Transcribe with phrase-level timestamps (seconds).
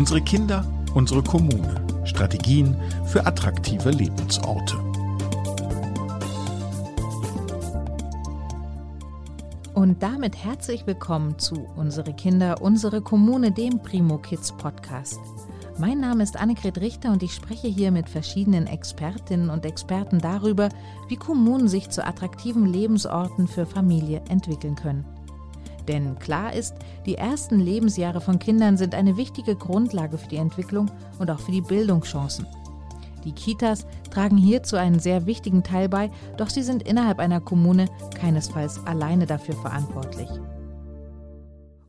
[0.00, 1.84] Unsere Kinder, unsere Kommune.
[2.06, 4.78] Strategien für attraktive Lebensorte.
[9.74, 15.20] Und damit herzlich willkommen zu Unsere Kinder, unsere Kommune, dem Primo Kids Podcast.
[15.76, 20.70] Mein Name ist Annegret Richter und ich spreche hier mit verschiedenen Expertinnen und Experten darüber,
[21.08, 25.04] wie Kommunen sich zu attraktiven Lebensorten für Familie entwickeln können.
[25.90, 30.88] Denn klar ist, die ersten Lebensjahre von Kindern sind eine wichtige Grundlage für die Entwicklung
[31.18, 32.46] und auch für die Bildungschancen.
[33.24, 37.86] Die Kitas tragen hierzu einen sehr wichtigen Teil bei, doch sie sind innerhalb einer Kommune
[38.14, 40.28] keinesfalls alleine dafür verantwortlich.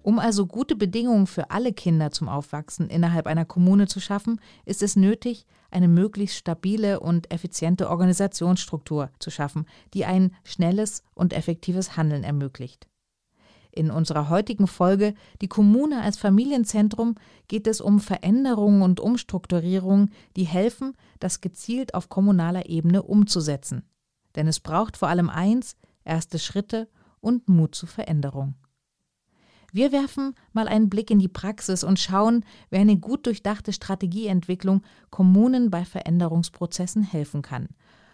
[0.01, 4.81] Um also gute Bedingungen für alle Kinder zum Aufwachsen innerhalb einer Kommune zu schaffen, ist
[4.81, 11.97] es nötig, eine möglichst stabile und effiziente Organisationsstruktur zu schaffen, die ein schnelles und effektives
[11.97, 12.87] Handeln ermöglicht.
[13.71, 17.15] In unserer heutigen Folge Die Kommune als Familienzentrum
[17.47, 23.83] geht es um Veränderungen und Umstrukturierungen, die helfen, das gezielt auf kommunaler Ebene umzusetzen.
[24.35, 26.89] Denn es braucht vor allem eins, erste Schritte
[27.21, 28.55] und Mut zur Veränderung.
[29.73, 34.81] Wir werfen mal einen Blick in die Praxis und schauen, wie eine gut durchdachte Strategieentwicklung
[35.11, 37.69] Kommunen bei Veränderungsprozessen helfen kann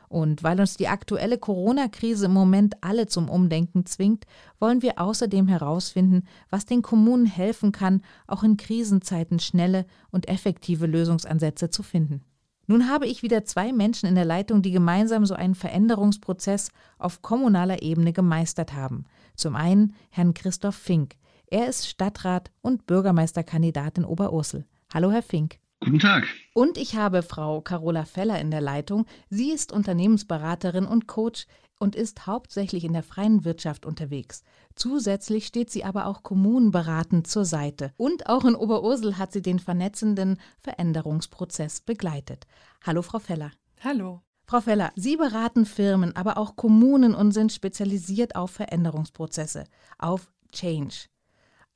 [0.10, 4.26] und weil uns die aktuelle Corona-Krise im Moment alle zum Umdenken zwingt,
[4.60, 10.86] wollen wir außerdem herausfinden, was den Kommunen helfen kann, auch in Krisenzeiten schnelle und effektive
[10.86, 12.22] Lösungsansätze zu finden.
[12.68, 17.22] Nun habe ich wieder zwei Menschen in der Leitung, die gemeinsam so einen Veränderungsprozess auf
[17.22, 19.06] kommunaler Ebene gemeistert haben.
[19.36, 21.16] Zum einen Herrn Christoph Fink.
[21.50, 24.66] Er ist Stadtrat und Bürgermeisterkandidat in Oberursel.
[24.94, 25.60] Hallo, Herr Fink.
[25.80, 26.28] Guten Tag.
[26.54, 29.06] Und ich habe Frau Carola Feller in der Leitung.
[29.30, 31.46] Sie ist Unternehmensberaterin und Coach
[31.80, 34.44] und ist hauptsächlich in der freien Wirtschaft unterwegs.
[34.76, 37.94] Zusätzlich steht sie aber auch kommunenberatend zur Seite.
[37.96, 42.48] Und auch in Oberursel hat sie den vernetzenden Veränderungsprozess begleitet.
[42.84, 43.52] Hallo, Frau Feller.
[43.84, 44.22] Hallo.
[44.46, 49.66] Frau Feller, Sie beraten Firmen, aber auch Kommunen und sind spezialisiert auf Veränderungsprozesse,
[50.00, 51.08] auf Change.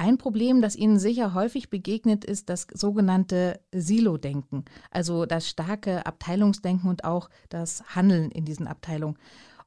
[0.01, 6.89] Ein Problem, das Ihnen sicher häufig begegnet, ist das sogenannte Silo-Denken, also das starke Abteilungsdenken
[6.89, 9.15] und auch das Handeln in diesen Abteilungen.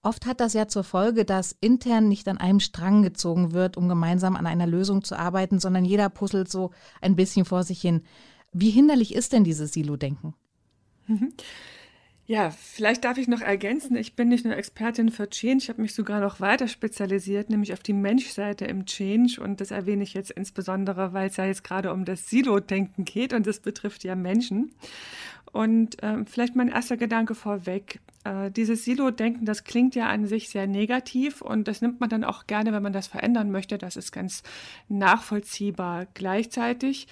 [0.02, 3.88] Oft hat das ja zur Folge, dass intern nicht an einem Strang gezogen wird, um
[3.88, 8.02] gemeinsam an einer Lösung zu arbeiten, sondern jeder puzzelt so ein bisschen vor sich hin.
[8.52, 10.34] Wie hinderlich ist denn dieses Silo-Denken?
[12.26, 15.82] Ja, vielleicht darf ich noch ergänzen, ich bin nicht nur Expertin für Change, ich habe
[15.82, 19.42] mich sogar noch weiter spezialisiert, nämlich auf die Menschseite im Change.
[19.42, 23.34] Und das erwähne ich jetzt insbesondere, weil es ja jetzt gerade um das Silo-Denken geht
[23.34, 24.72] und das betrifft ja Menschen.
[25.52, 28.00] Und äh, vielleicht mein erster Gedanke vorweg.
[28.24, 32.24] Äh, dieses Silo-Denken, das klingt ja an sich sehr negativ und das nimmt man dann
[32.24, 33.76] auch gerne, wenn man das verändern möchte.
[33.76, 34.42] Das ist ganz
[34.88, 36.06] nachvollziehbar.
[36.14, 37.06] Gleichzeitig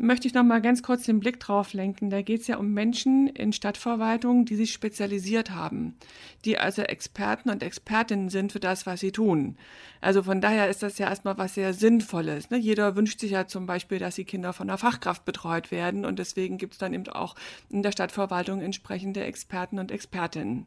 [0.00, 2.10] möchte ich noch mal ganz kurz den Blick drauf lenken.
[2.10, 5.96] Da geht es ja um Menschen in Stadtverwaltungen, die sich spezialisiert haben,
[6.44, 9.56] die also Experten und Expertinnen sind für das, was sie tun.
[10.00, 12.50] Also von daher ist das ja erstmal was sehr Sinnvolles.
[12.50, 12.56] Ne?
[12.56, 16.18] Jeder wünscht sich ja zum Beispiel, dass die Kinder von einer Fachkraft betreut werden und
[16.18, 17.34] deswegen gibt es dann eben auch
[17.68, 20.66] in der Stadtverwaltung entsprechende Experten und Expertinnen.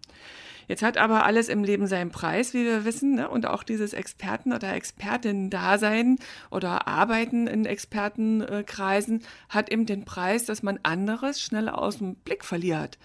[0.67, 3.29] Jetzt hat aber alles im Leben seinen Preis, wie wir wissen, ne?
[3.29, 6.17] und auch dieses Experten- oder Expertinnen-Dasein
[6.51, 12.45] oder Arbeiten in Expertenkreisen hat eben den Preis, dass man anderes schnell aus dem Blick
[12.45, 12.97] verliert.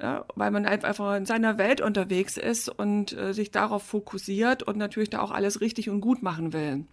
[0.00, 4.76] Ja, weil man einfach in seiner Welt unterwegs ist und äh, sich darauf fokussiert und
[4.76, 6.86] natürlich da auch alles richtig und gut machen will.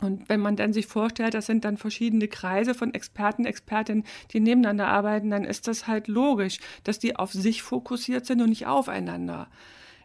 [0.00, 4.40] Und wenn man dann sich vorstellt, das sind dann verschiedene Kreise von Experten, Expertinnen, die
[4.40, 8.66] nebeneinander arbeiten, dann ist das halt logisch, dass die auf sich fokussiert sind und nicht
[8.66, 9.48] aufeinander.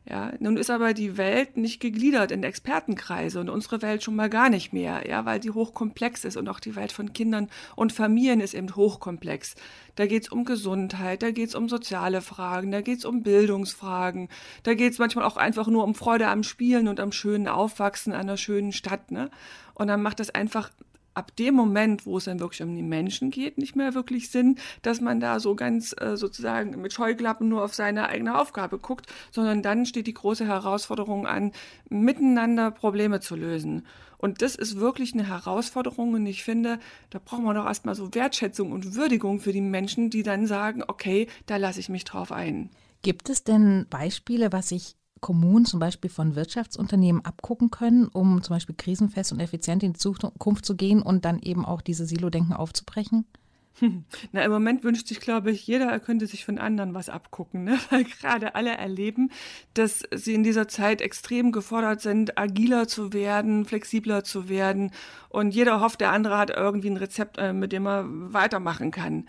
[0.05, 4.29] Ja, nun ist aber die Welt nicht gegliedert in Expertenkreise und unsere Welt schon mal
[4.29, 7.93] gar nicht mehr, ja, weil die hochkomplex ist und auch die Welt von Kindern und
[7.93, 9.55] Familien ist eben hochkomplex.
[9.95, 14.27] Da geht's um Gesundheit, da geht's um soziale Fragen, da geht's um Bildungsfragen,
[14.63, 18.35] da geht's manchmal auch einfach nur um Freude am Spielen und am schönen Aufwachsen einer
[18.35, 19.29] schönen Stadt, ne?
[19.73, 20.69] Und dann macht das einfach
[21.13, 24.57] ab dem Moment, wo es dann wirklich um die Menschen geht, nicht mehr wirklich Sinn,
[24.81, 29.07] dass man da so ganz äh, sozusagen mit Scheuklappen nur auf seine eigene Aufgabe guckt,
[29.31, 31.51] sondern dann steht die große Herausforderung an,
[31.89, 33.85] miteinander Probleme zu lösen.
[34.17, 36.79] Und das ist wirklich eine Herausforderung und ich finde,
[37.09, 40.81] da brauchen wir doch erstmal so Wertschätzung und Würdigung für die Menschen, die dann sagen,
[40.87, 42.69] okay, da lasse ich mich drauf ein.
[43.01, 48.55] Gibt es denn Beispiele, was sich Kommunen zum Beispiel von Wirtschaftsunternehmen abgucken können, um zum
[48.55, 52.53] Beispiel krisenfest und effizient in die Zukunft zu gehen und dann eben auch diese Silo-Denken
[52.53, 53.25] aufzubrechen?
[54.31, 57.63] Na, im Moment wünscht sich, glaube ich, jeder, er könnte sich von anderen was abgucken,
[57.63, 57.79] ne?
[57.89, 59.31] weil gerade alle erleben,
[59.73, 64.91] dass sie in dieser Zeit extrem gefordert sind, agiler zu werden, flexibler zu werden
[65.29, 69.25] und jeder hofft, der andere hat irgendwie ein Rezept, äh, mit dem er weitermachen kann.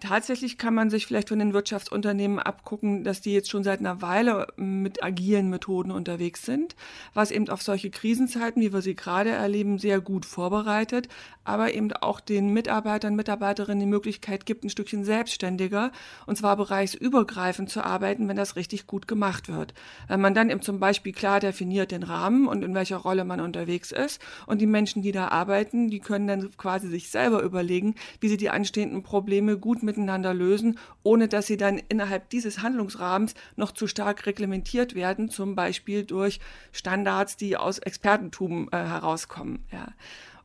[0.00, 4.00] Tatsächlich kann man sich vielleicht von den Wirtschaftsunternehmen abgucken, dass die jetzt schon seit einer
[4.00, 6.74] Weile mit agilen Methoden unterwegs sind,
[7.12, 11.08] was eben auf solche Krisenzeiten, wie wir sie gerade erleben, sehr gut vorbereitet,
[11.44, 15.92] aber eben auch den Mitarbeitern, Mitarbeiterinnen die Möglichkeit gibt, ein Stückchen selbstständiger
[16.26, 19.74] und zwar bereichsübergreifend zu arbeiten, wenn das richtig gut gemacht wird.
[20.08, 23.40] Wenn man dann eben zum Beispiel klar definiert den Rahmen und in welcher Rolle man
[23.40, 27.94] unterwegs ist und die Menschen, die da arbeiten, die können dann quasi sich selber überlegen,
[28.20, 33.34] wie sie die anstehenden Probleme gut miteinander lösen, ohne dass sie dann innerhalb dieses Handlungsrahmens
[33.56, 36.40] noch zu stark reglementiert werden, zum Beispiel durch
[36.72, 39.64] Standards, die aus Expertentum äh, herauskommen.
[39.72, 39.88] Ja.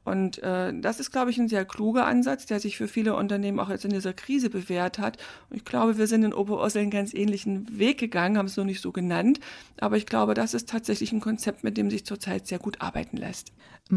[0.07, 3.60] Und äh, das ist, glaube ich, ein sehr kluger Ansatz, der sich für viele Unternehmen
[3.60, 5.18] auch jetzt in dieser Krise bewährt hat.
[5.50, 8.66] Und ich glaube, wir sind in Oberursel einen ganz ähnlichen Weg gegangen, haben es nur
[8.66, 9.42] nicht so genannt.
[9.81, 13.18] Aber ich glaube, das ist tatsächlich ein Konzept, mit dem sich zurzeit sehr gut arbeiten
[13.18, 13.51] lässt.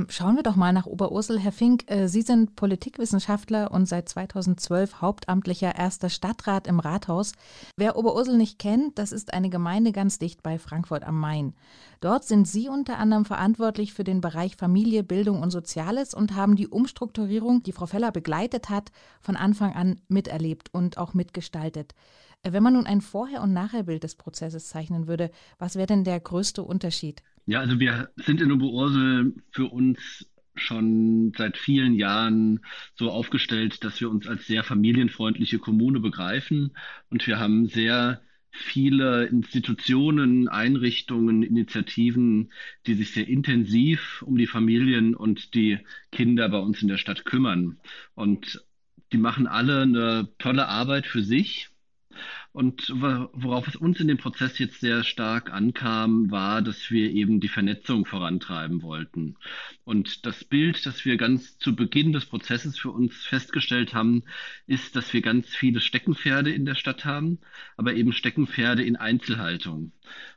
[0.09, 1.41] Schauen wir doch mal nach Oberursel.
[1.41, 7.33] Herr Fink, äh, Sie sind Politikwissenschaftler und seit 2012 hauptamtlicher erster Stadtrat im Rathaus.
[7.77, 11.55] Wer Oberursel nicht kennt, das ist eine Gemeinde ganz dicht bei Frankfurt am Main.
[12.01, 16.55] Dort sind Sie unter anderem verantwortlich für den Bereich Familie, Bildung und Soziales und haben
[16.55, 21.97] die Umstrukturierung, die Frau Feller begleitet hat, von Anfang an miterlebt und auch mitgestaltet.
[22.43, 26.05] Äh, wenn man nun ein Vorher- und Nachherbild des Prozesses zeichnen würde, was wäre denn
[26.05, 27.23] der größte Unterschied?
[27.47, 32.61] Ja, also wir sind in Oberursel für uns schon seit vielen Jahren
[32.95, 36.77] so aufgestellt, dass wir uns als sehr familienfreundliche Kommune begreifen
[37.09, 38.21] und wir haben sehr
[38.51, 42.53] viele Institutionen, Einrichtungen, Initiativen,
[42.87, 45.79] die sich sehr intensiv um die Familien und die
[46.11, 47.79] Kinder bei uns in der Stadt kümmern.
[48.15, 48.65] Und
[49.13, 51.70] die machen alle eine tolle Arbeit für sich
[52.53, 57.39] und worauf es uns in dem Prozess jetzt sehr stark ankam, war, dass wir eben
[57.39, 59.37] die Vernetzung vorantreiben wollten.
[59.85, 64.25] Und das Bild, das wir ganz zu Beginn des Prozesses für uns festgestellt haben,
[64.67, 67.39] ist, dass wir ganz viele Steckenpferde in der Stadt haben,
[67.77, 69.93] aber eben Steckenpferde in Einzelhaltung.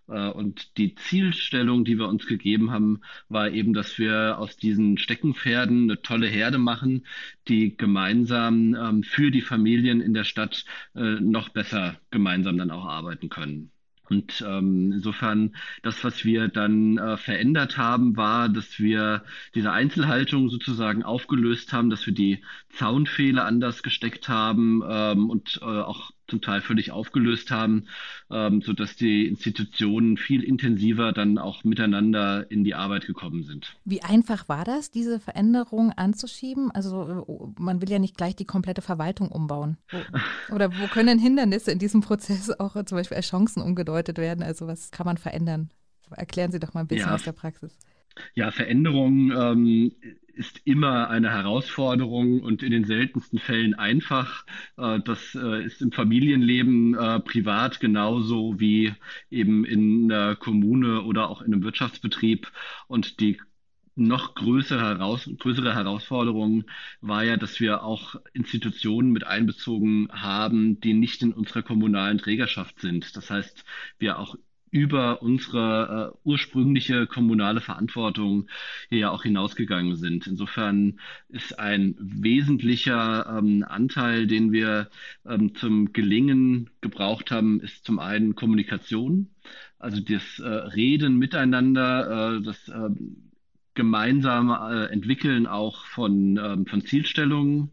[0.08, 4.98] Äh, und die Zielstellung, die wir uns gegeben haben, war eben, dass wir aus diesen
[4.98, 7.06] Steckenpferden eine tolle Herde machen,
[7.48, 10.66] die gemeinsam ähm, für die Familien in der Stadt
[10.96, 13.72] äh, noch besser gemeinsam dann auch arbeiten können.
[14.10, 19.24] Und ähm, insofern, das, was wir dann äh, verändert haben, war, dass wir
[19.56, 25.66] diese Einzelhaltung sozusagen aufgelöst haben, dass wir die Zaunfehler anders gesteckt haben ähm, und äh,
[25.66, 27.88] auch zum Teil völlig aufgelöst haben,
[28.32, 33.76] ähm, sodass die Institutionen viel intensiver dann auch miteinander in die Arbeit gekommen sind.
[33.86, 36.72] Wie einfach war das, diese Veränderung anzuschieben?
[36.72, 39.78] Also man will ja nicht gleich die komplette Verwaltung umbauen.
[40.52, 44.44] Oder wo können Hindernisse in diesem Prozess auch zum Beispiel als Chancen umgedeutet werden?
[44.44, 45.70] Also was kann man verändern?
[46.12, 47.16] Erklären Sie doch mal ein bisschen ja.
[47.16, 47.78] aus der Praxis.
[48.36, 49.92] Ja, Veränderung ähm,
[50.34, 54.46] ist immer eine Herausforderung und in den seltensten Fällen einfach.
[54.78, 58.94] Äh, das äh, ist im Familienleben äh, privat genauso wie
[59.30, 62.52] eben in der Kommune oder auch in einem Wirtschaftsbetrieb.
[62.88, 63.40] Und die
[63.96, 66.64] noch größere, heraus, größere Herausforderung
[67.02, 72.80] war ja, dass wir auch Institutionen mit einbezogen haben, die nicht in unserer kommunalen Trägerschaft
[72.80, 73.16] sind.
[73.16, 73.64] Das heißt,
[74.00, 74.36] wir auch
[74.74, 78.48] über unsere äh, ursprüngliche kommunale Verantwortung
[78.90, 80.26] hier ja auch hinausgegangen sind.
[80.26, 81.00] Insofern
[81.30, 84.90] ist ein wesentlicher ähm, Anteil, den wir
[85.28, 89.30] ähm, zum Gelingen gebraucht haben, ist zum einen Kommunikation,
[89.78, 93.32] also das äh, Reden miteinander, äh, das ähm,
[93.76, 97.72] gemeinsame äh, Entwickeln auch von, ähm, von Zielstellungen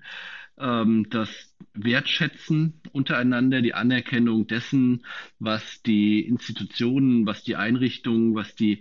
[0.59, 5.05] ähm, das Wertschätzen untereinander, die Anerkennung dessen,
[5.39, 8.81] was die Institutionen, was die Einrichtungen, was die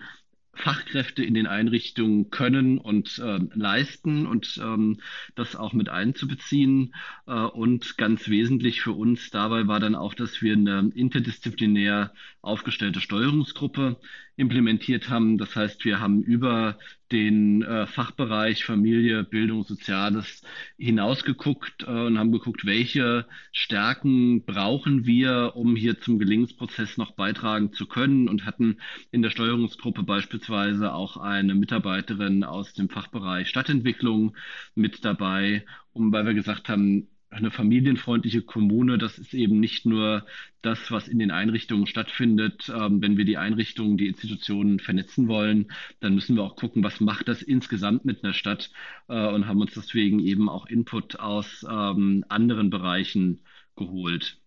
[0.59, 4.99] Fachkräfte in den Einrichtungen können und äh, leisten und ähm,
[5.35, 6.93] das auch mit einzubeziehen.
[7.27, 12.99] Äh, und ganz wesentlich für uns dabei war dann auch, dass wir eine interdisziplinär aufgestellte
[12.99, 14.01] Steuerungsgruppe
[14.39, 15.37] implementiert haben.
[15.37, 16.79] Das heißt, wir haben über
[17.11, 20.43] den äh, Fachbereich Familie, Bildung, Soziales
[20.77, 27.73] hinausgeguckt äh, und haben geguckt, welche Stärken brauchen wir, um hier zum Gelingensprozess noch beitragen
[27.73, 28.77] zu können und hatten
[29.11, 34.37] in der Steuerungsgruppe beispielsweise auch eine Mitarbeiterin aus dem Fachbereich Stadtentwicklung
[34.73, 40.25] mit dabei, um weil wir gesagt haben, eine familienfreundliche Kommune, das ist eben nicht nur
[40.61, 42.69] das, was in den Einrichtungen stattfindet.
[42.69, 46.99] Ähm, wenn wir die Einrichtungen, die Institutionen vernetzen wollen, dann müssen wir auch gucken, was
[46.99, 48.71] macht das insgesamt mit einer Stadt
[49.07, 53.41] äh, und haben uns deswegen eben auch Input aus ähm, anderen Bereichen
[53.75, 54.37] geholt.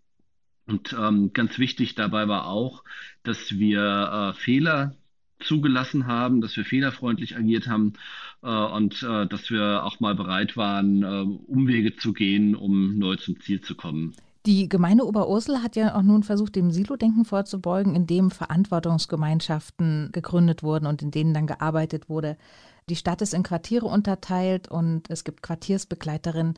[0.66, 2.84] Und ähm, ganz wichtig dabei war auch,
[3.22, 4.96] dass wir äh, Fehler
[5.44, 7.94] zugelassen haben, dass wir fehlerfreundlich agiert haben
[8.42, 13.16] äh, und äh, dass wir auch mal bereit waren, äh, Umwege zu gehen, um neu
[13.16, 14.14] zum Ziel zu kommen.
[14.44, 20.86] Die Gemeinde Oberursel hat ja auch nun versucht, dem Silo-Denken vorzubeugen, indem Verantwortungsgemeinschaften gegründet wurden
[20.86, 22.36] und in denen dann gearbeitet wurde.
[22.88, 26.54] Die Stadt ist in Quartiere unterteilt und es gibt Quartiersbegleiterinnen,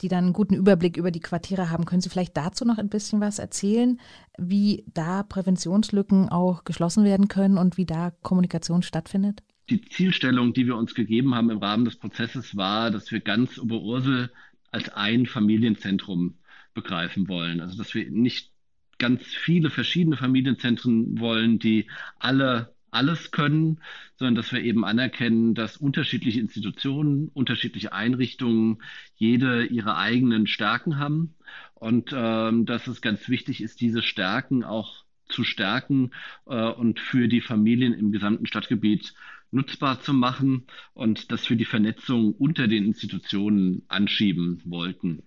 [0.00, 1.84] die dann einen guten Überblick über die Quartiere haben.
[1.84, 4.00] Können Sie vielleicht dazu noch ein bisschen was erzählen,
[4.36, 9.42] wie da Präventionslücken auch geschlossen werden können und wie da Kommunikation stattfindet?
[9.70, 13.58] Die Zielstellung, die wir uns gegeben haben im Rahmen des Prozesses, war, dass wir ganz
[13.58, 14.32] Oberursel
[14.70, 16.38] als ein Familienzentrum
[16.74, 17.60] begreifen wollen.
[17.60, 18.52] Also dass wir nicht
[18.98, 23.80] ganz viele verschiedene Familienzentren wollen, die alle alles können,
[24.16, 28.82] sondern dass wir eben anerkennen, dass unterschiedliche Institutionen, unterschiedliche Einrichtungen
[29.16, 31.34] jede ihre eigenen Stärken haben
[31.74, 36.10] und ähm, dass es ganz wichtig ist, diese Stärken auch zu stärken
[36.46, 39.14] äh, und für die Familien im gesamten Stadtgebiet
[39.50, 45.22] nutzbar zu machen und das für die Vernetzung unter den Institutionen anschieben wollten.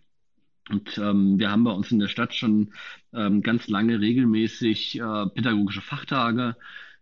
[0.70, 2.74] Und ähm, wir haben bei uns in der Stadt schon
[3.14, 6.56] ähm, ganz lange regelmäßig äh, pädagogische Fachtage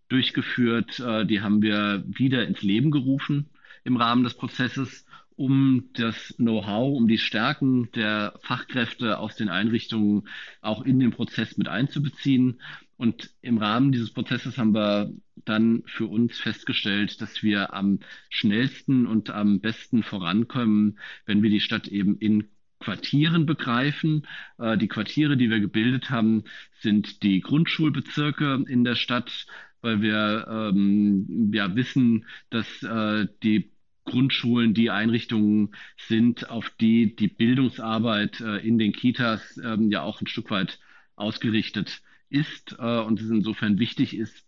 [0.09, 0.99] durchgeführt.
[0.99, 3.49] Äh, die haben wir wieder ins Leben gerufen
[3.83, 10.27] im Rahmen des Prozesses, um das Know-how, um die Stärken der Fachkräfte aus den Einrichtungen
[10.61, 12.59] auch in den Prozess mit einzubeziehen.
[12.97, 15.13] Und im Rahmen dieses Prozesses haben wir
[15.45, 17.99] dann für uns festgestellt, dass wir am
[18.29, 22.49] schnellsten und am besten vorankommen, wenn wir die Stadt eben in
[22.79, 24.27] Quartieren begreifen.
[24.57, 26.43] Äh, die Quartiere, die wir gebildet haben,
[26.81, 29.47] sind die Grundschulbezirke in der Stadt
[29.81, 33.71] weil wir ähm, ja wissen, dass äh, die
[34.05, 40.21] Grundschulen die Einrichtungen sind, auf die die Bildungsarbeit äh, in den Kitas äh, ja auch
[40.21, 40.79] ein Stück weit
[41.15, 44.45] ausgerichtet ist äh, und es insofern wichtig ist,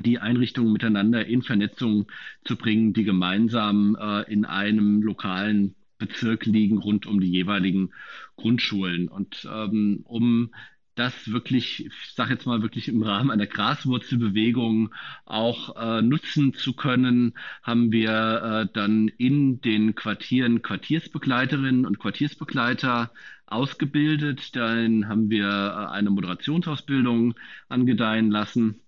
[0.00, 2.06] die Einrichtungen miteinander in Vernetzung
[2.44, 7.92] zu bringen, die gemeinsam äh, in einem lokalen Bezirk liegen rund um die jeweiligen
[8.36, 9.08] Grundschulen.
[9.08, 10.50] Und ähm, um
[10.94, 16.72] das wirklich, ich sage jetzt mal wirklich im Rahmen einer Graswurzelbewegung auch äh, nutzen zu
[16.74, 23.10] können, haben wir äh, dann in den Quartieren Quartiersbegleiterinnen und Quartiersbegleiter
[23.46, 24.54] ausgebildet.
[24.56, 27.34] Dann haben wir äh, eine Moderationsausbildung
[27.68, 28.80] angedeihen lassen,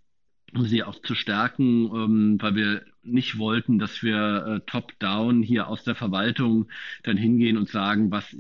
[0.55, 5.69] um sie auch zu stärken, ähm, weil wir nicht wollten, dass wir äh, top-down hier
[5.69, 6.69] aus der Verwaltung
[7.03, 8.37] dann hingehen und sagen, was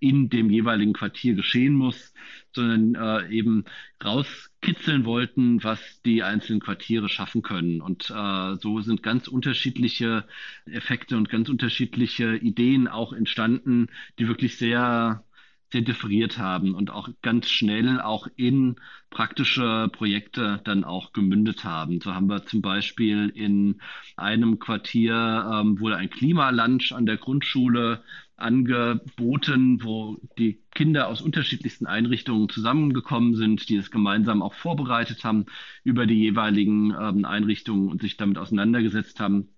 [0.00, 2.14] in dem jeweiligen Quartier geschehen muss,
[2.54, 3.64] sondern äh, eben
[4.04, 7.80] rauskitzeln wollten, was die einzelnen Quartiere schaffen können.
[7.80, 10.24] Und äh, so sind ganz unterschiedliche
[10.66, 13.88] Effekte und ganz unterschiedliche Ideen auch entstanden,
[14.18, 15.24] die wirklich sehr
[15.72, 18.76] sehr differiert haben und auch ganz schnell auch in
[19.10, 22.00] praktische Projekte dann auch gemündet haben.
[22.00, 23.80] So haben wir zum Beispiel in
[24.16, 25.14] einem Quartier
[25.52, 28.02] ähm, wurde ein Klimalunch an der Grundschule
[28.36, 35.46] angeboten, wo die Kinder aus unterschiedlichsten Einrichtungen zusammengekommen sind, die es gemeinsam auch vorbereitet haben
[35.84, 39.48] über die jeweiligen ähm, Einrichtungen und sich damit auseinandergesetzt haben,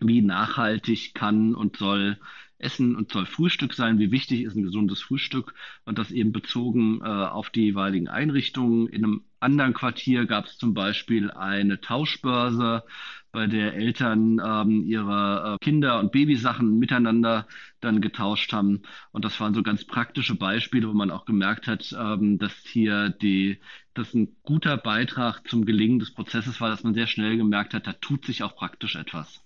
[0.00, 2.18] wie nachhaltig kann und soll
[2.58, 7.00] Essen und soll Frühstück sein, wie wichtig ist ein gesundes Frühstück und das eben bezogen
[7.02, 8.88] äh, auf die jeweiligen Einrichtungen.
[8.88, 12.84] In einem anderen Quartier gab es zum Beispiel eine Tauschbörse,
[13.34, 17.46] bei der Eltern ähm, ihre äh, Kinder- und Babysachen miteinander
[17.80, 18.82] dann getauscht haben.
[19.10, 23.10] Und das waren so ganz praktische Beispiele, wo man auch gemerkt hat, ähm, dass hier
[23.10, 23.58] die,
[23.92, 27.86] das ein guter Beitrag zum Gelingen des Prozesses war, dass man sehr schnell gemerkt hat,
[27.86, 29.44] da tut sich auch praktisch etwas.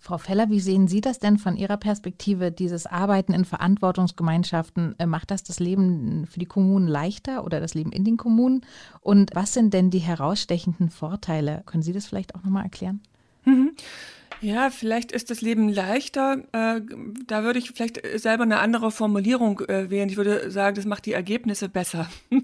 [0.00, 4.96] Frau Feller, wie sehen Sie das denn von Ihrer Perspektive, dieses Arbeiten in Verantwortungsgemeinschaften?
[4.98, 8.62] Äh, macht das das Leben für die Kommunen leichter oder das Leben in den Kommunen?
[9.00, 11.62] Und was sind denn die herausstechenden Vorteile?
[11.66, 13.00] Können Sie das vielleicht auch nochmal erklären?
[13.48, 13.72] Mhm.
[14.40, 16.44] Ja, vielleicht ist das Leben leichter.
[16.52, 16.80] Äh,
[17.26, 20.08] da würde ich vielleicht selber eine andere Formulierung äh, wählen.
[20.08, 22.08] Ich würde sagen, das macht die Ergebnisse besser.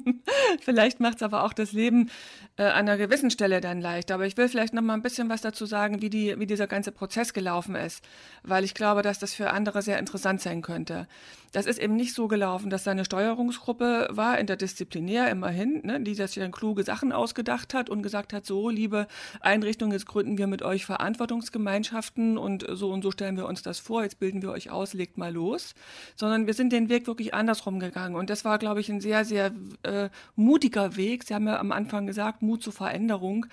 [0.60, 2.10] vielleicht macht es aber auch das Leben
[2.56, 4.14] äh, an einer gewissen Stelle dann leichter.
[4.14, 6.66] Aber ich will vielleicht noch mal ein bisschen was dazu sagen, wie, die, wie dieser
[6.66, 8.04] ganze Prozess gelaufen ist,
[8.42, 11.06] weil ich glaube, dass das für andere sehr interessant sein könnte.
[11.54, 16.14] Das ist eben nicht so gelaufen, dass da eine Steuerungsgruppe war, interdisziplinär immerhin, ne, die
[16.14, 19.06] sich dann kluge Sachen ausgedacht hat und gesagt hat, so, liebe
[19.38, 23.78] Einrichtungen, jetzt gründen wir mit euch Verantwortungsgemeinschaften und so und so stellen wir uns das
[23.78, 25.76] vor, jetzt bilden wir euch aus, legt mal los,
[26.16, 28.16] sondern wir sind den Weg wirklich andersrum gegangen.
[28.16, 29.52] Und das war, glaube ich, ein sehr, sehr
[29.84, 31.22] äh, mutiger Weg.
[31.22, 33.46] Sie haben ja am Anfang gesagt, Mut zur Veränderung,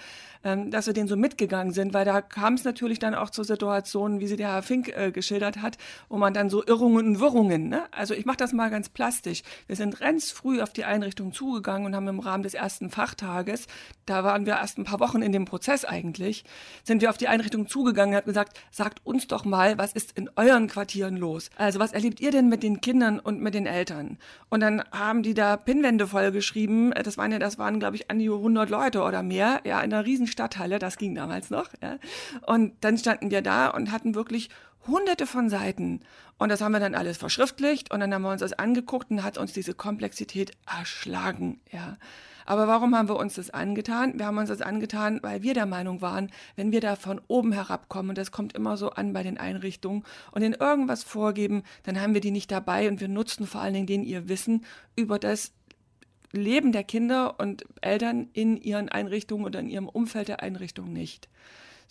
[0.43, 3.45] ähm, dass wir den so mitgegangen sind, weil da kam es natürlich dann auch zur
[3.45, 5.77] Situation, wie sie der Herr Fink äh, geschildert hat,
[6.09, 7.90] wo man dann so Irrungen und Wirrungen, ne?
[7.91, 9.43] Also ich mache das mal ganz plastisch.
[9.67, 13.67] Wir sind ganz früh auf die Einrichtung zugegangen und haben im Rahmen des ersten Fachtages,
[14.05, 16.43] da waren wir erst ein paar Wochen in dem Prozess eigentlich,
[16.83, 20.17] sind wir auf die Einrichtung zugegangen und haben gesagt, sagt uns doch mal, was ist
[20.17, 21.49] in euren Quartieren los?
[21.57, 24.17] Also was erlebt ihr denn mit den Kindern und mit den Eltern?
[24.49, 26.91] Und dann haben die da Pinnwände vollgeschrieben.
[26.91, 29.93] Das waren ja, das waren, glaube ich, an die 100 Leute oder mehr, ja, in
[29.93, 31.97] einer riesen Stadthalle, das ging damals noch, ja.
[32.45, 34.49] Und dann standen wir da und hatten wirklich
[34.87, 36.01] hunderte von Seiten.
[36.37, 39.23] Und das haben wir dann alles verschriftlicht und dann haben wir uns das angeguckt und
[39.23, 41.97] hat uns diese Komplexität erschlagen, ja.
[42.45, 44.17] Aber warum haben wir uns das angetan?
[44.17, 47.51] Wir haben uns das angetan, weil wir der Meinung waren, wenn wir da von oben
[47.51, 52.01] herabkommen, und das kommt immer so an bei den Einrichtungen, und ihnen irgendwas vorgeben, dann
[52.01, 55.19] haben wir die nicht dabei und wir nutzen vor allen Dingen den ihr Wissen über
[55.19, 55.53] das
[56.31, 61.29] Leben der Kinder und Eltern in ihren Einrichtungen oder in ihrem Umfeld der Einrichtung nicht.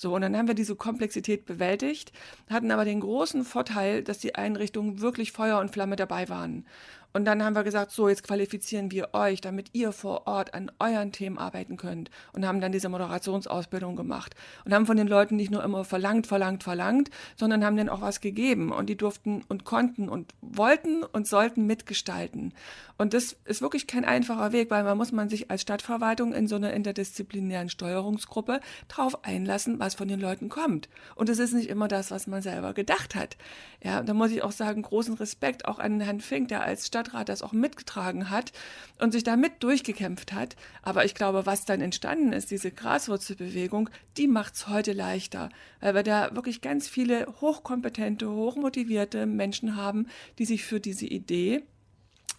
[0.03, 2.11] So, und dann haben wir diese Komplexität bewältigt,
[2.49, 6.65] hatten aber den großen Vorteil, dass die Einrichtungen wirklich Feuer und Flamme dabei waren.
[7.13, 10.71] Und dann haben wir gesagt, so, jetzt qualifizieren wir euch, damit ihr vor Ort an
[10.79, 12.11] euren Themen arbeiten könnt.
[12.33, 14.35] Und haben dann diese Moderationsausbildung gemacht.
[14.65, 18.01] Und haben von den Leuten nicht nur immer verlangt, verlangt, verlangt, sondern haben denen auch
[18.01, 18.73] was gegeben.
[18.73, 22.55] Und die durften und konnten und wollten und sollten mitgestalten.
[23.01, 26.47] Und das ist wirklich kein einfacher Weg, weil man muss man sich als Stadtverwaltung in
[26.47, 30.91] so einer interdisziplinären Steuerungsgruppe drauf einlassen, was von den Leuten kommt.
[31.15, 33.39] Und es ist nicht immer das, was man selber gedacht hat.
[33.83, 37.00] Ja, da muss ich auch sagen, großen Respekt auch an Herrn Fink, der als Stadt
[37.01, 38.53] Stadtrat das auch mitgetragen hat
[38.99, 40.57] und sich damit durchgekämpft hat.
[40.83, 45.49] Aber ich glaube, was dann entstanden ist, diese Graswurzelbewegung, die macht es heute leichter,
[45.81, 50.07] weil wir da wirklich ganz viele hochkompetente, hochmotivierte Menschen haben,
[50.39, 51.63] die sich für diese Idee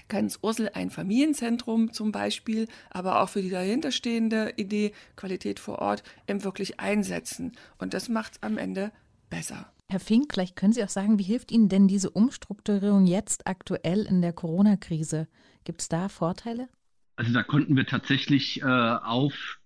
[0.10, 6.04] ganz Ursel ein Familienzentrum zum Beispiel, aber auch für die dahinterstehende Idee Qualität vor Ort
[6.28, 7.54] eben wirklich einsetzen.
[7.78, 8.92] Und das macht es am Ende
[9.30, 9.72] besser.
[9.92, 14.04] Herr Fink, vielleicht können Sie auch sagen, wie hilft Ihnen denn diese Umstrukturierung jetzt aktuell
[14.04, 15.28] in der Corona-Krise?
[15.66, 16.70] Gibt es da Vorteile?
[17.18, 19.60] Also da konnten wir tatsächlich äh, auf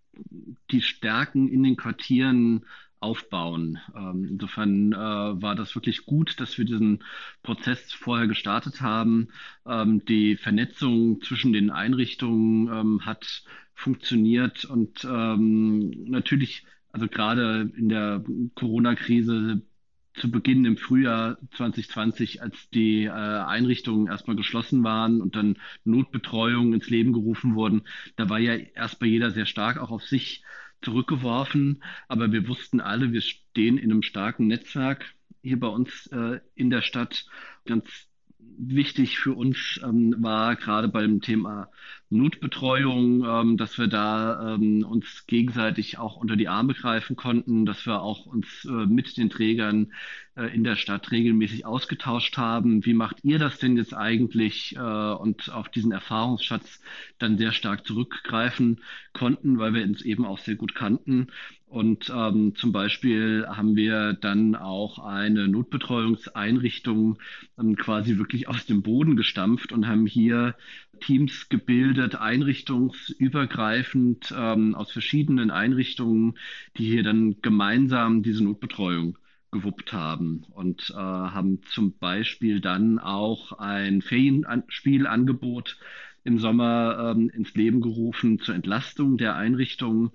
[0.71, 2.65] die Stärken in den Quartieren
[2.99, 3.77] aufbauen.
[3.95, 7.03] Ähm, insofern äh, war das wirklich gut, dass wir diesen
[7.43, 9.27] Prozess vorher gestartet haben.
[9.67, 13.43] Ähm, die Vernetzung zwischen den Einrichtungen ähm, hat
[13.75, 18.23] funktioniert und ähm, natürlich, also gerade in der
[18.55, 19.61] Corona-Krise
[20.17, 26.73] zu Beginn im Frühjahr 2020, als die äh, Einrichtungen erstmal geschlossen waren und dann Notbetreuungen
[26.73, 27.83] ins Leben gerufen wurden,
[28.15, 30.43] da war ja erstmal jeder sehr stark auch auf sich
[30.81, 31.83] zurückgeworfen.
[32.07, 36.69] Aber wir wussten alle, wir stehen in einem starken Netzwerk hier bei uns äh, in
[36.69, 37.25] der Stadt.
[37.65, 38.07] Ganz
[38.57, 41.69] wichtig für uns ähm, war gerade beim Thema
[42.15, 47.85] Notbetreuung, ähm, dass wir da ähm, uns gegenseitig auch unter die Arme greifen konnten, dass
[47.85, 49.91] wir auch uns äh, mit den Trägern
[50.35, 52.85] äh, in der Stadt regelmäßig ausgetauscht haben.
[52.85, 54.75] Wie macht ihr das denn jetzt eigentlich?
[54.75, 56.81] Äh, und auf diesen Erfahrungsschatz
[57.19, 58.81] dann sehr stark zurückgreifen
[59.13, 61.27] konnten, weil wir uns eben auch sehr gut kannten.
[61.67, 67.17] Und ähm, zum Beispiel haben wir dann auch eine Notbetreuungseinrichtung
[67.59, 70.55] ähm, quasi wirklich aus dem Boden gestampft und haben hier
[71.01, 76.37] Teams gebildet, einrichtungsübergreifend ähm, aus verschiedenen Einrichtungen,
[76.77, 79.17] die hier dann gemeinsam diese Notbetreuung
[79.49, 85.79] gewuppt haben und äh, haben zum Beispiel dann auch ein Ferienspielangebot
[86.25, 90.11] im Sommer ähm, ins Leben gerufen zur Entlastung der Einrichtungen.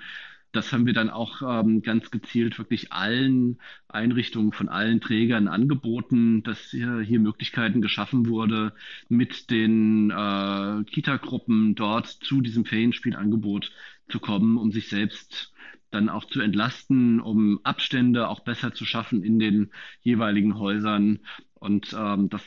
[0.53, 6.43] Das haben wir dann auch ähm, ganz gezielt wirklich allen Einrichtungen von allen Trägern angeboten,
[6.43, 8.75] dass hier, hier Möglichkeiten geschaffen wurde,
[9.09, 13.73] mit den äh, Kita-Gruppen dort zu diesem Ferienspielangebot
[14.09, 15.53] zu kommen, um sich selbst
[15.91, 19.71] dann auch zu entlasten, um Abstände auch besser zu schaffen in den
[20.03, 21.21] jeweiligen Häusern.
[21.55, 22.43] Und ähm, das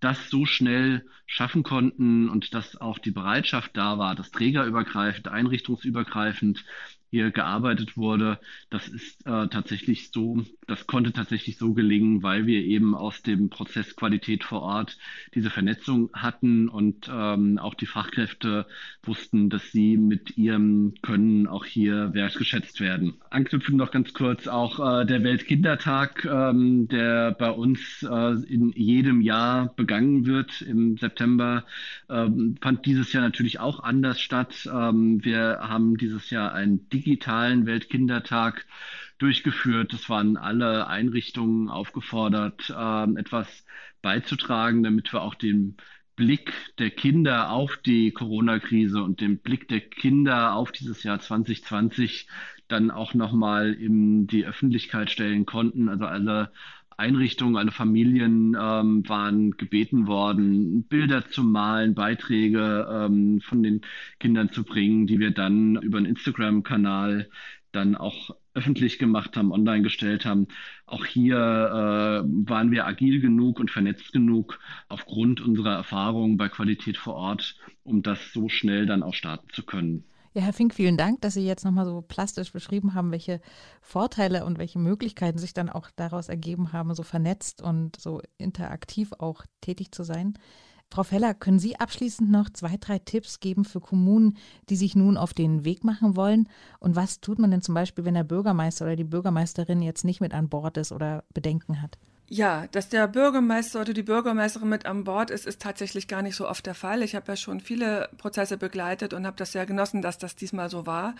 [0.00, 6.64] das so schnell schaffen konnten und dass auch die Bereitschaft da war, dass trägerübergreifend, einrichtungsübergreifend
[7.10, 8.38] hier gearbeitet wurde,
[8.70, 13.48] das ist äh, tatsächlich so, das konnte tatsächlich so gelingen, weil wir eben aus dem
[13.48, 14.98] Prozess Qualität vor Ort
[15.34, 18.66] diese Vernetzung hatten und ähm, auch die Fachkräfte
[19.02, 23.14] wussten, dass sie mit ihrem Können auch hier wertgeschätzt werden.
[23.30, 29.20] Anknüpfen noch ganz kurz auch äh, der Weltkindertag, ähm, der bei uns äh, in jedem
[29.20, 31.64] Jahr begangen wird im September,
[32.10, 34.68] ähm, fand dieses Jahr natürlich auch anders statt.
[34.72, 38.66] Ähm, wir haben dieses Jahr ein digitalen Weltkindertag
[39.18, 39.92] durchgeführt.
[39.92, 43.64] Es waren alle Einrichtungen aufgefordert, äh, etwas
[44.02, 45.76] beizutragen, damit wir auch den
[46.16, 52.26] Blick der Kinder auf die Corona-Krise und den Blick der Kinder auf dieses Jahr 2020
[52.66, 55.88] dann auch nochmal in die Öffentlichkeit stellen konnten.
[55.88, 56.52] Also alle
[56.98, 63.82] Einrichtungen, alle Familien ähm, waren gebeten worden, Bilder zu malen, Beiträge ähm, von den
[64.18, 67.30] Kindern zu bringen, die wir dann über einen Instagram-Kanal
[67.70, 70.48] dann auch öffentlich gemacht haben, online gestellt haben.
[70.86, 74.58] Auch hier äh, waren wir agil genug und vernetzt genug
[74.88, 79.62] aufgrund unserer Erfahrungen bei Qualität vor Ort, um das so schnell dann auch starten zu
[79.62, 80.04] können.
[80.38, 83.40] Ja, Herr Fink, vielen Dank, dass Sie jetzt nochmal so plastisch beschrieben haben, welche
[83.80, 89.12] Vorteile und welche Möglichkeiten sich dann auch daraus ergeben haben, so vernetzt und so interaktiv
[89.18, 90.38] auch tätig zu sein.
[90.92, 94.36] Frau Feller, können Sie abschließend noch zwei, drei Tipps geben für Kommunen,
[94.68, 96.48] die sich nun auf den Weg machen wollen?
[96.78, 100.20] Und was tut man denn zum Beispiel, wenn der Bürgermeister oder die Bürgermeisterin jetzt nicht
[100.20, 101.98] mit an Bord ist oder Bedenken hat?
[102.30, 106.36] Ja, dass der Bürgermeister oder die Bürgermeisterin mit an Bord ist, ist tatsächlich gar nicht
[106.36, 107.02] so oft der Fall.
[107.02, 110.68] Ich habe ja schon viele Prozesse begleitet und habe das sehr genossen, dass das diesmal
[110.68, 111.14] so war.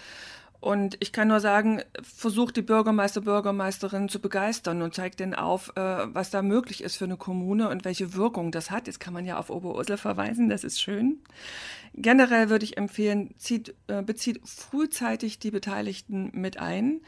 [0.61, 5.73] Und ich kann nur sagen, versucht die Bürgermeister, Bürgermeisterin zu begeistern und zeigt denen auf,
[5.77, 5.81] äh,
[6.13, 8.87] was da möglich ist für eine Kommune und welche Wirkung das hat.
[8.87, 11.21] Jetzt kann man ja auf Oberursel verweisen, das ist schön.
[11.95, 17.01] Generell würde ich empfehlen, zieht, äh, bezieht frühzeitig die Beteiligten mit ein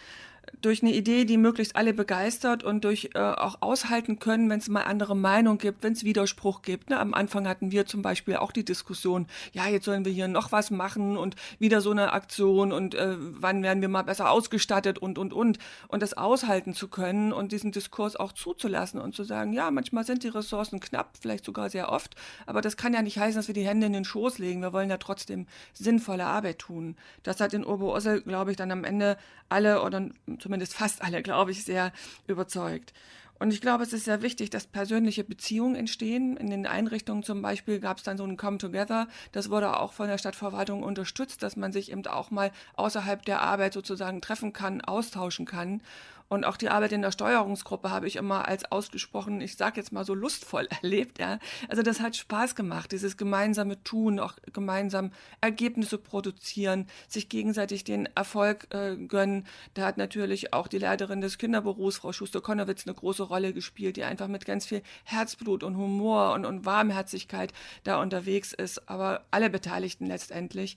[0.61, 4.69] durch eine Idee, die möglichst alle begeistert und durch äh, auch aushalten können, wenn es
[4.69, 6.91] mal andere Meinung gibt, wenn es Widerspruch gibt.
[6.91, 6.99] Ne?
[6.99, 10.53] Am Anfang hatten wir zum Beispiel auch die Diskussion, ja, jetzt sollen wir hier noch
[10.53, 14.99] was machen und wieder so eine Aktion und äh, wann werden wir mal besser ausgestattet
[14.99, 15.59] und, und, und.
[15.89, 20.05] Und das aushalten zu können und diesen Diskurs auch zuzulassen und zu sagen, ja, manchmal
[20.05, 22.15] sind die Ressourcen knapp, vielleicht sogar sehr oft,
[22.47, 24.63] aber das kann ja nicht heißen, dass wir die Hände in den Schoß legen.
[24.63, 26.97] Wir wollen ja trotzdem sinnvolle Arbeit tun.
[27.23, 29.17] Das hat in Oberursel, glaube ich, dann am Ende
[29.49, 30.09] alle oder
[30.41, 31.93] zumindest fast alle, glaube ich, sehr
[32.27, 32.93] überzeugt.
[33.41, 36.37] Und ich glaube, es ist sehr wichtig, dass persönliche Beziehungen entstehen.
[36.37, 39.09] In den Einrichtungen zum Beispiel gab es dann so ein Come Together.
[39.33, 43.41] Das wurde auch von der Stadtverwaltung unterstützt, dass man sich eben auch mal außerhalb der
[43.41, 45.81] Arbeit sozusagen treffen kann, austauschen kann.
[46.31, 49.91] Und auch die Arbeit in der Steuerungsgruppe habe ich immer als ausgesprochen, ich sage jetzt
[49.91, 51.19] mal so lustvoll erlebt.
[51.19, 51.41] Ja.
[51.69, 58.09] Also das hat Spaß gemacht, dieses gemeinsame Tun, auch gemeinsam Ergebnisse produzieren, sich gegenseitig den
[58.15, 59.45] Erfolg äh, gönnen.
[59.75, 64.05] Da hat natürlich auch die Leiterin des Kinderbüros, Frau Schuster-Konowitz, eine große Rolle gespielt, die
[64.05, 68.89] einfach mit ganz viel Herzblut und Humor und, und Warmherzigkeit da unterwegs ist.
[68.89, 70.77] Aber alle Beteiligten letztendlich.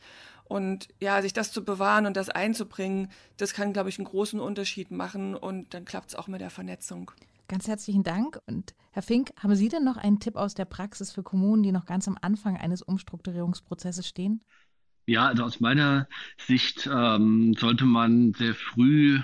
[0.54, 4.40] Und ja, sich das zu bewahren und das einzubringen, das kann, glaube ich, einen großen
[4.40, 7.10] Unterschied machen und dann klappt es auch mit der Vernetzung.
[7.48, 8.40] Ganz herzlichen Dank.
[8.46, 11.72] Und Herr Fink, haben Sie denn noch einen Tipp aus der Praxis für Kommunen, die
[11.72, 14.42] noch ganz am Anfang eines Umstrukturierungsprozesses stehen?
[15.08, 19.22] Ja, also aus meiner Sicht ähm, sollte man sehr früh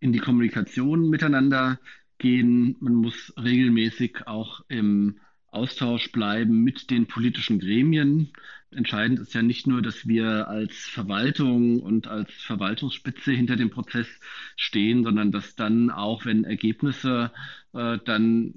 [0.00, 1.78] in die Kommunikation miteinander
[2.16, 2.76] gehen.
[2.80, 5.20] Man muss regelmäßig auch im
[5.54, 8.32] Austausch bleiben mit den politischen Gremien.
[8.70, 14.08] Entscheidend ist ja nicht nur, dass wir als Verwaltung und als Verwaltungsspitze hinter dem Prozess
[14.56, 17.30] stehen, sondern dass dann auch, wenn Ergebnisse
[17.72, 18.54] äh, dann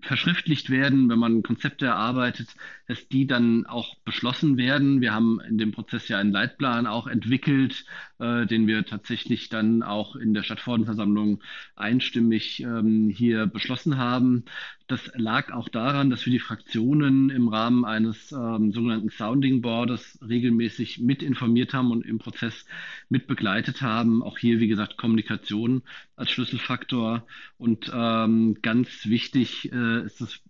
[0.00, 2.48] verschriftlicht werden, wenn man Konzepte erarbeitet,
[2.86, 5.00] dass die dann auch beschlossen werden.
[5.00, 7.84] Wir haben in dem Prozess ja einen Leitplan auch entwickelt,
[8.18, 11.42] äh, den wir tatsächlich dann auch in der Stadtverordnetenversammlung
[11.74, 14.44] einstimmig ähm, hier beschlossen haben.
[14.88, 20.18] Das lag auch daran, dass wir die Fraktionen im Rahmen eines ähm, sogenannten Sounding Boards
[20.26, 22.66] regelmäßig mit informiert haben und im Prozess
[23.08, 24.22] mit begleitet haben.
[24.22, 25.82] Auch hier, wie gesagt, Kommunikation
[26.14, 27.26] als Schlüsselfaktor.
[27.58, 30.40] Und ähm, ganz wichtig äh, ist es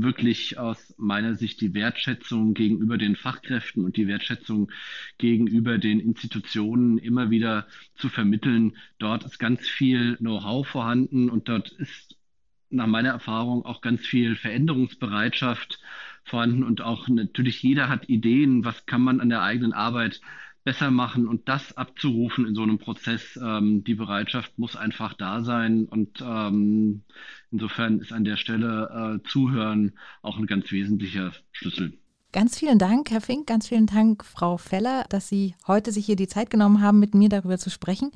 [0.00, 4.70] wirklich aus meiner Sicht die Wertschätzung gegenüber den Fachkräften und die Wertschätzung
[5.18, 8.76] gegenüber den Institutionen immer wieder zu vermitteln.
[8.98, 12.16] Dort ist ganz viel Know-how vorhanden und dort ist
[12.70, 15.78] nach meiner Erfahrung auch ganz viel Veränderungsbereitschaft
[16.24, 20.22] vorhanden und auch natürlich jeder hat Ideen, was kann man an der eigenen Arbeit
[20.64, 23.38] besser machen und das abzurufen in so einem Prozess.
[23.42, 27.02] Ähm, die Bereitschaft muss einfach da sein und ähm,
[27.50, 31.98] insofern ist an der Stelle äh, Zuhören auch ein ganz wesentlicher Schlüssel.
[32.32, 36.16] Ganz vielen Dank, Herr Fink, ganz vielen Dank, Frau Feller, dass Sie heute sich hier
[36.16, 38.10] die Zeit genommen haben, mit mir darüber zu sprechen.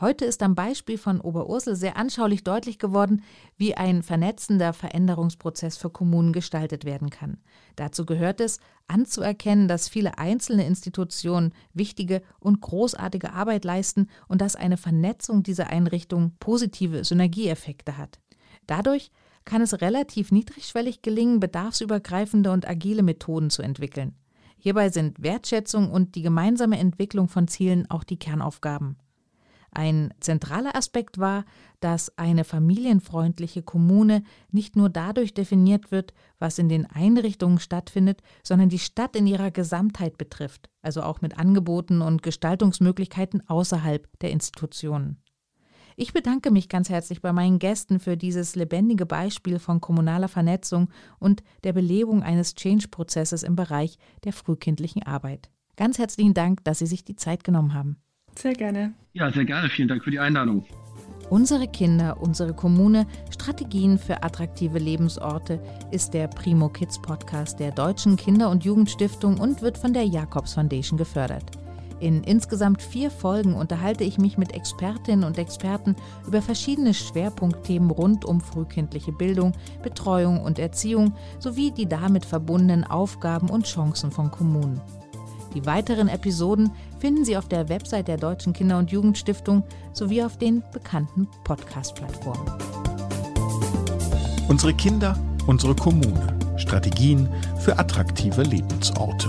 [0.00, 3.22] Heute ist am Beispiel von Oberursel sehr anschaulich deutlich geworden,
[3.56, 7.38] wie ein vernetzender Veränderungsprozess für Kommunen gestaltet werden kann.
[7.76, 14.56] Dazu gehört es, anzuerkennen, dass viele einzelne Institutionen wichtige und großartige Arbeit leisten und dass
[14.56, 18.18] eine Vernetzung dieser Einrichtungen positive Synergieeffekte hat.
[18.66, 19.12] Dadurch
[19.44, 24.16] kann es relativ niedrigschwellig gelingen, bedarfsübergreifende und agile Methoden zu entwickeln.
[24.56, 28.96] Hierbei sind Wertschätzung und die gemeinsame Entwicklung von Zielen auch die Kernaufgaben.
[29.74, 31.44] Ein zentraler Aspekt war,
[31.80, 38.68] dass eine familienfreundliche Kommune nicht nur dadurch definiert wird, was in den Einrichtungen stattfindet, sondern
[38.68, 45.20] die Stadt in ihrer Gesamtheit betrifft, also auch mit Angeboten und Gestaltungsmöglichkeiten außerhalb der Institutionen.
[45.96, 50.88] Ich bedanke mich ganz herzlich bei meinen Gästen für dieses lebendige Beispiel von kommunaler Vernetzung
[51.18, 55.50] und der Belebung eines Change-Prozesses im Bereich der frühkindlichen Arbeit.
[55.76, 57.96] Ganz herzlichen Dank, dass Sie sich die Zeit genommen haben.
[58.36, 58.94] Sehr gerne.
[59.16, 59.68] Ja, sehr gerne.
[59.68, 60.64] Vielen Dank für die Einladung.
[61.30, 68.16] Unsere Kinder, unsere Kommune, Strategien für attraktive Lebensorte ist der Primo Kids Podcast der Deutschen
[68.16, 71.44] Kinder- und Jugendstiftung und wird von der Jakobs Foundation gefördert.
[72.00, 75.94] In insgesamt vier Folgen unterhalte ich mich mit Expertinnen und Experten
[76.26, 79.52] über verschiedene Schwerpunktthemen rund um frühkindliche Bildung,
[79.84, 84.80] Betreuung und Erziehung sowie die damit verbundenen Aufgaben und Chancen von Kommunen.
[85.54, 86.72] Die weiteren Episoden
[87.04, 89.62] finden Sie auf der Website der Deutschen Kinder- und Jugendstiftung
[89.92, 92.50] sowie auf den bekannten Podcast-Plattformen.
[94.48, 95.14] Unsere Kinder,
[95.46, 96.38] unsere Kommune.
[96.56, 99.28] Strategien für attraktive Lebensorte.